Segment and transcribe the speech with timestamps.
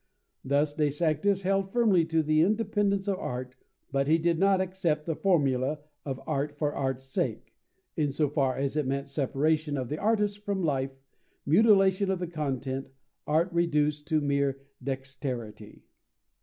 [0.43, 3.55] Thus De Sanctis held firmly to the independence of art,
[3.91, 7.53] but he did not accept the formula of "art for art's sake,"
[7.95, 10.97] in so far as it meant separation of the artist from life,
[11.45, 12.87] mutilation of the content,
[13.27, 15.83] art reduced to mere dexterity.